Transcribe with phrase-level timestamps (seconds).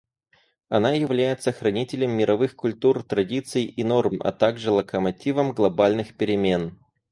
[0.67, 6.79] Она является хранителем мировых культур, традиций и норм, а также локомотивом глобальных перемен.